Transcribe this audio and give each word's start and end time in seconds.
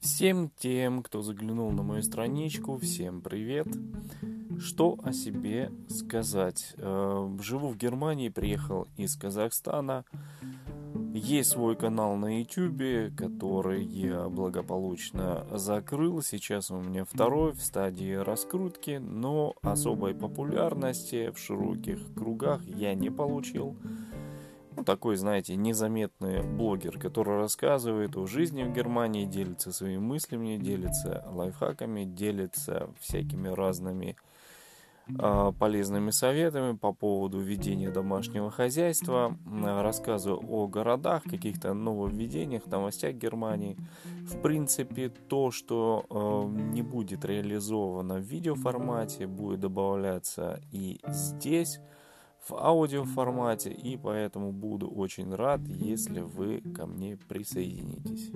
Всем 0.00 0.50
тем, 0.58 1.02
кто 1.02 1.22
заглянул 1.22 1.72
на 1.72 1.82
мою 1.82 2.02
страничку, 2.02 2.78
всем 2.78 3.20
привет. 3.20 3.66
Что 4.60 4.96
о 5.02 5.12
себе 5.12 5.72
сказать? 5.88 6.74
Э, 6.76 7.28
живу 7.40 7.68
в 7.68 7.76
Германии, 7.76 8.28
приехал 8.28 8.86
из 8.96 9.16
Казахстана. 9.16 10.04
Есть 11.14 11.50
свой 11.50 11.74
канал 11.74 12.16
на 12.16 12.40
YouTube, 12.40 13.14
который 13.16 13.84
я 13.84 14.28
благополучно 14.28 15.46
закрыл. 15.52 16.22
Сейчас 16.22 16.70
у 16.70 16.80
меня 16.80 17.04
второй 17.04 17.52
в 17.52 17.60
стадии 17.60 18.14
раскрутки, 18.14 18.98
но 19.02 19.56
особой 19.62 20.14
популярности 20.14 21.32
в 21.34 21.38
широких 21.38 21.98
кругах 22.14 22.64
я 22.66 22.94
не 22.94 23.10
получил 23.10 23.76
такой, 24.84 25.16
знаете, 25.16 25.56
незаметный 25.56 26.42
блогер, 26.42 26.98
который 26.98 27.36
рассказывает 27.36 28.16
о 28.16 28.26
жизни 28.26 28.62
в 28.62 28.72
Германии, 28.72 29.24
делится 29.24 29.72
своими 29.72 29.98
мыслями, 29.98 30.56
делится 30.56 31.24
лайфхаками, 31.30 32.04
делится 32.04 32.90
всякими 32.98 33.48
разными 33.48 34.16
э, 35.08 35.52
полезными 35.58 36.10
советами 36.10 36.76
по 36.76 36.92
поводу 36.92 37.38
ведения 37.40 37.90
домашнего 37.90 38.50
хозяйства, 38.50 39.36
рассказываю 39.46 40.40
о 40.48 40.66
городах, 40.66 41.24
каких-то 41.24 41.74
нововведениях, 41.74 42.66
новостях 42.66 43.14
Германии. 43.14 43.76
В 44.24 44.40
принципе, 44.40 45.08
то, 45.08 45.50
что 45.50 46.04
э, 46.08 46.72
не 46.72 46.82
будет 46.82 47.24
реализовано 47.24 48.16
в 48.16 48.22
видеоформате, 48.22 49.26
будет 49.26 49.60
добавляться 49.60 50.60
и 50.72 51.00
здесь 51.08 51.80
в 52.46 52.54
аудиоформате, 52.54 53.70
и 53.70 53.96
поэтому 53.96 54.52
буду 54.52 54.88
очень 54.88 55.34
рад, 55.34 55.60
если 55.68 56.20
вы 56.20 56.60
ко 56.60 56.86
мне 56.86 57.16
присоединитесь. 57.16 58.30